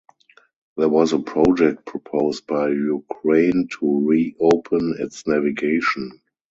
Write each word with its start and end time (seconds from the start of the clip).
There 0.77 0.89
was 0.89 1.13
a 1.13 1.19
project 1.19 1.85
proposed 1.85 2.47
by 2.47 2.69
Ukraine 2.69 3.67
to 3.79 4.07
reopen 4.09 4.95
its 4.97 5.27
navigation. 5.27 6.19